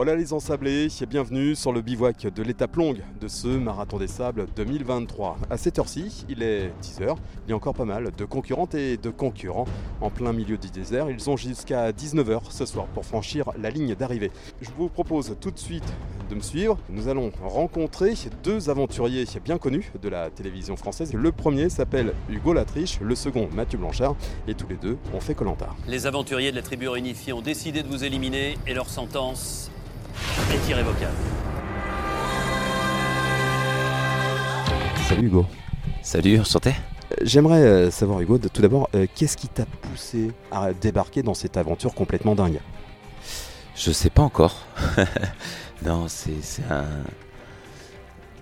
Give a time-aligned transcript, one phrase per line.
[0.00, 4.46] Hola les ensablés, bienvenue sur le bivouac de l'étape longue de ce Marathon des Sables
[4.54, 5.38] 2023.
[5.50, 8.96] À cette heure-ci, il est 10h, il y a encore pas mal de concurrentes et
[8.96, 9.64] de concurrents
[10.00, 11.10] en plein milieu du désert.
[11.10, 14.30] Ils ont jusqu'à 19h ce soir pour franchir la ligne d'arrivée.
[14.60, 15.92] Je vous propose tout de suite
[16.30, 16.78] de me suivre.
[16.90, 21.12] Nous allons rencontrer deux aventuriers bien connus de la télévision française.
[21.12, 24.14] Le premier s'appelle Hugo Latriche, le second Mathieu Blanchard
[24.46, 25.70] et tous les deux ont fait Colanta.
[25.88, 29.72] Les aventuriers de la tribu réunifiée ont décidé de vous éliminer et leur sentence
[30.52, 31.14] est irrévocable.
[35.08, 35.46] Salut Hugo.
[36.02, 36.74] Salut, enchanté.
[37.22, 41.56] J'aimerais euh, savoir Hugo, tout d'abord, euh, qu'est-ce qui t'a poussé à débarquer dans cette
[41.56, 42.60] aventure complètement dingue?
[43.74, 44.66] Je sais pas encore.
[45.84, 46.32] non, c'est
[46.70, 46.84] un...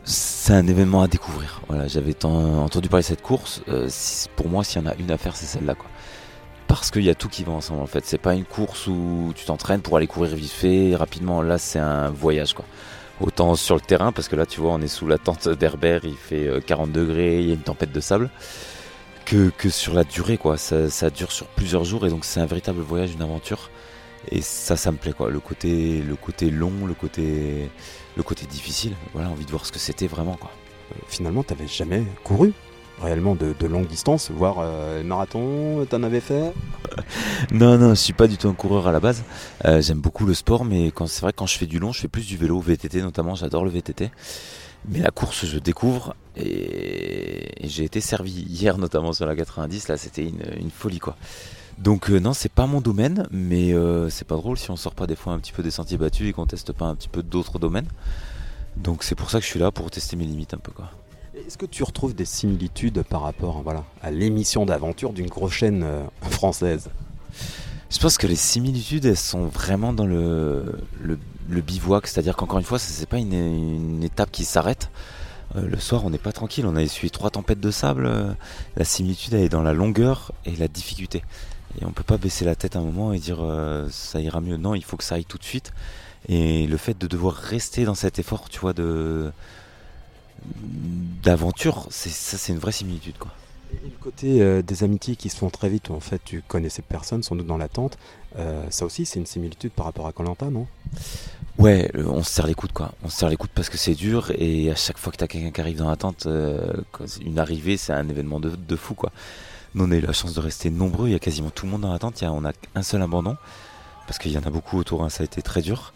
[0.04, 1.60] C'est un événement à découvrir.
[1.66, 3.62] Voilà, j'avais entendu parler de cette course.
[3.68, 3.88] Euh,
[4.36, 5.90] pour moi, s'il y en a une à faire, c'est celle-là, quoi
[6.66, 8.04] parce qu'il y a tout qui va ensemble en fait.
[8.04, 11.42] C'est pas une course où tu t'entraînes pour aller courir vite fait rapidement.
[11.42, 12.64] Là, c'est un voyage quoi.
[13.20, 16.04] Autant sur le terrain parce que là, tu vois, on est sous la tente d'Herbert,
[16.04, 18.30] il fait 40 euh, degrés, il y a une tempête de sable.
[19.24, 20.56] Que, que sur la durée quoi.
[20.56, 23.70] Ça, ça, dure sur plusieurs jours et donc c'est un véritable voyage, une aventure.
[24.30, 25.30] Et ça, ça me plaît quoi.
[25.30, 27.70] Le côté, le côté long, le côté,
[28.16, 28.94] le côté difficile.
[29.12, 30.50] Voilà, envie de voir ce que c'était vraiment quoi.
[30.92, 32.52] Euh, finalement, t'avais jamais couru
[33.02, 36.52] réellement de, longue distance, voire euh, marathon, t'en avais fait
[37.52, 39.22] Non, non, je suis pas du tout un coureur à la base.
[39.64, 42.08] Euh, j'aime beaucoup le sport, mais c'est vrai quand je fais du long, je fais
[42.08, 43.34] plus du vélo, VTT notamment.
[43.34, 44.10] J'adore le VTT.
[44.88, 49.88] Mais la course, je découvre et, j'ai été servi hier notamment sur la 90.
[49.88, 51.16] Là, c'était une, folie quoi.
[51.78, 53.74] Donc euh, non, c'est pas mon domaine, mais
[54.10, 56.28] c'est pas drôle si on sort pas des fois un petit peu des sentiers battus
[56.28, 57.88] et qu'on teste pas un petit peu d'autres domaines.
[58.76, 60.90] Donc c'est pour ça que je suis là pour tester mes limites un peu quoi.
[61.44, 63.62] Est-ce que tu retrouves des similitudes par rapport
[64.02, 66.88] à l'émission d'aventure d'une grosse chaîne euh, française?
[67.90, 70.78] Je pense que les similitudes, elles sont vraiment dans le,
[71.48, 72.06] bivouac.
[72.06, 74.90] C'est-à-dire qu'encore une fois, ce n'est pas une, étape qui s'arrête.
[75.56, 76.64] Euh, le soir, on n'est pas tranquille.
[76.66, 78.10] On a essuyé trois tempêtes de sable.
[78.76, 81.22] la similitude, elle est dans la longueur et la difficulté.
[81.78, 84.40] Et on ne peut pas baisser la tête un moment et dire euh, ça ira
[84.40, 84.56] mieux.
[84.56, 85.74] Non, il faut que ça aille tout de suite.
[86.28, 89.30] Et le fait de devoir rester dans cet effort, tu vois, de
[91.22, 93.30] d'aventure, c'est ça c'est une vraie similitude quoi.
[93.84, 96.68] Et le côté euh, des amitiés qui se font très vite, en fait tu connais
[96.68, 97.98] ces personnes, sans doute dans l'attente,
[98.38, 100.66] euh, ça aussi c'est une similitude par rapport à Colanta, non?
[101.58, 102.92] Ouais, euh, on se serre les coudes quoi.
[103.02, 105.26] On se serre les coudes parce que c'est dur et à chaque fois que t'as
[105.26, 109.10] quelqu'un qui arrive dans l'attente, une arrivée c'est un événement de, fou quoi.
[109.74, 111.72] Nous on a eu la chance de rester nombreux, il y a quasiment tout le
[111.72, 113.36] monde dans l'attente, on a un seul abandon
[114.06, 115.92] parce qu'il y en a beaucoup autour, hein, ça a été très dur.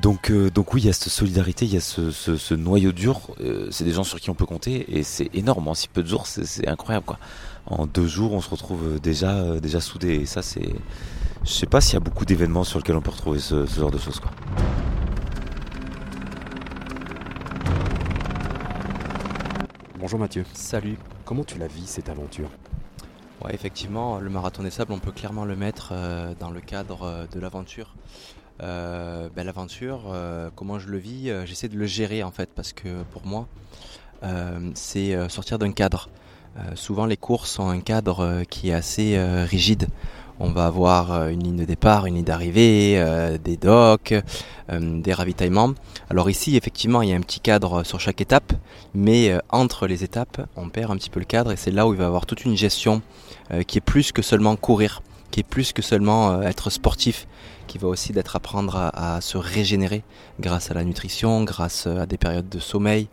[0.00, 3.20] Donc, euh, donc oui, il y a cette solidarité, il y a ce, noyau dur.
[3.40, 5.66] Euh, c'est des gens sur qui on peut compter et c'est énorme.
[5.66, 7.18] En si peu de jours, c'est incroyable quoi.
[7.66, 10.14] En deux jours, on se retrouve déjà, euh, déjà soudés.
[10.14, 10.72] Et ça, c'est.
[11.44, 13.90] Je sais pas s'il y a beaucoup d'événements sur lesquels on peut retrouver ce, genre
[13.90, 14.30] de choses quoi.
[19.98, 20.44] Bonjour Mathieu.
[20.54, 20.96] Salut.
[21.24, 22.50] Comment tu la vis cette aventure?
[23.44, 25.92] Ouais, effectivement, le marathon des sables, on peut clairement le mettre
[26.40, 27.94] dans le cadre de l'aventure.
[28.62, 32.50] Euh, ben, l'aventure, euh, comment je le vis, euh, j'essaie de le gérer en fait
[32.54, 33.46] parce que pour moi,
[34.74, 36.08] c'est sortir d'un cadre.
[36.74, 39.86] souvent les courses ont un cadre qui est assez rigide.
[40.40, 43.00] On va avoir une ligne de départ, une ligne d'arrivée,
[43.44, 44.14] des docks,
[44.68, 45.74] des ravitaillements.
[46.10, 48.54] Alors ici, effectivement, il y a un petit cadre sur chaque étape,
[48.92, 51.92] mais entre les étapes, on perd un petit peu le cadre et c'est là où
[51.92, 53.02] il va y avoir toute une gestion
[53.68, 57.26] qui est plus que seulement courir, qui est plus que seulement être sportif,
[57.66, 60.02] qui va aussi d'être apprendre à, se régénérer
[60.40, 63.08] grâce à la nutrition, grâce à des périodes de sommeil,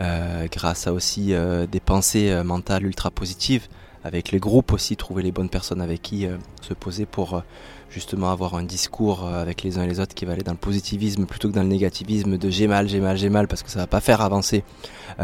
[0.00, 3.68] euh, grâce à aussi euh, des pensées euh, mentales ultra positives,
[4.04, 6.26] avec les groupes aussi, trouver les bonnes personnes avec qui
[6.60, 7.42] se poser pour
[7.90, 10.58] justement avoir un discours avec les uns et les autres qui va aller dans le
[10.58, 13.70] positivisme plutôt que dans le négativisme de j'ai mal, j'ai mal, j'ai mal, parce que
[13.70, 14.64] ça va pas faire avancer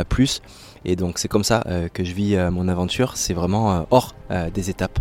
[0.09, 0.43] plus.
[0.85, 4.15] Et donc c'est comme ça que je vis mon aventure, c'est vraiment hors
[4.55, 5.01] des étapes,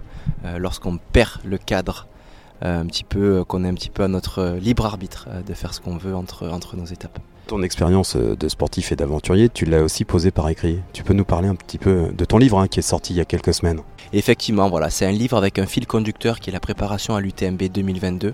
[0.57, 2.16] lorsqu'on perd le cadre euh,
[2.61, 5.53] un petit peu, euh, qu'on est un petit peu à notre euh, libre arbitre de
[5.53, 7.19] faire ce qu'on veut entre, entre nos étapes.
[7.47, 10.79] Ton expérience de sportif et d'aventurier, tu l'as aussi posée par écrit.
[10.91, 13.17] Tu peux nous parler un petit peu de ton livre hein, qui est sorti il
[13.17, 13.79] y a quelques semaines
[14.11, 17.63] Effectivement, voilà, c'est un livre avec un fil conducteur qui est la préparation à l'UTMB
[17.71, 18.33] 2022.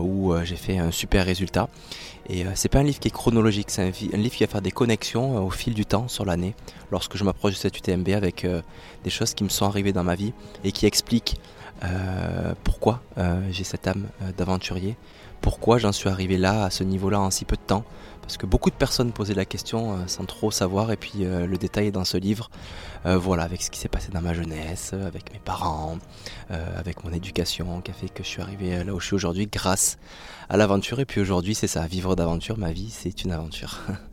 [0.00, 1.68] Où j'ai fait un super résultat.
[2.28, 4.72] Et c'est pas un livre qui est chronologique, c'est un, livre qui va faire des
[4.72, 6.54] connexions au fil du temps sur l'année,
[6.90, 8.44] lorsque je m'approche de cette UTMB avec
[9.04, 10.32] des choses qui me sont arrivées dans ma vie
[10.64, 11.36] et qui expliquent
[12.64, 13.00] pourquoi
[13.50, 14.96] j'ai cette âme d'aventurier,
[15.40, 17.84] pourquoi j'en suis arrivé là, à ce niveau-là, en si peu de temps.
[18.22, 21.86] Parce que beaucoup de personnes posaient la question sans trop savoir, et puis le détail
[21.86, 22.50] est dans ce livre.
[23.04, 25.96] voilà, avec ce qui s'est passé dans ma jeunesse, avec mes parents,
[26.50, 29.46] avec mon éducation, qui a fait que je suis arrivé là où je suis aujourd'hui
[29.46, 29.96] grâce
[30.48, 30.98] à l'aventure.
[30.98, 33.78] Et puis aujourd'hui, c'est ça, vivre d'aventure, ma vie, c'est une aventure.